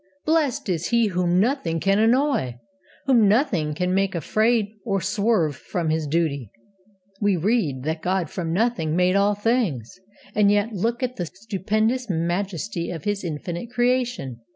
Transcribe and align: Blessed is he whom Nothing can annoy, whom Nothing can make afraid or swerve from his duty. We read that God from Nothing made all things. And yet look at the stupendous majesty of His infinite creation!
Blessed 0.25 0.67
is 0.67 0.87
he 0.87 1.09
whom 1.09 1.39
Nothing 1.39 1.79
can 1.79 1.99
annoy, 1.99 2.55
whom 3.05 3.27
Nothing 3.27 3.75
can 3.75 3.93
make 3.93 4.15
afraid 4.15 4.73
or 4.83 4.99
swerve 4.99 5.55
from 5.55 5.91
his 5.91 6.07
duty. 6.07 6.49
We 7.21 7.35
read 7.37 7.83
that 7.83 8.01
God 8.01 8.27
from 8.27 8.51
Nothing 8.51 8.95
made 8.95 9.15
all 9.15 9.35
things. 9.35 9.99
And 10.33 10.49
yet 10.51 10.73
look 10.73 11.03
at 11.03 11.17
the 11.17 11.27
stupendous 11.27 12.09
majesty 12.09 12.89
of 12.89 13.03
His 13.03 13.23
infinite 13.23 13.69
creation! 13.69 14.41